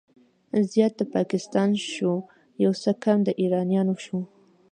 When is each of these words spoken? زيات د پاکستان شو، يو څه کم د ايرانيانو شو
زيات 0.71 0.93
د 0.97 1.01
پاکستان 1.15 1.69
شو، 1.93 2.13
يو 2.63 2.71
څه 2.83 2.91
کم 3.03 3.17
د 3.23 3.29
ايرانيانو 3.41 3.95
شو 4.05 4.19